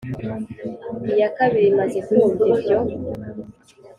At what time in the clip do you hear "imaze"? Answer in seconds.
1.73-1.97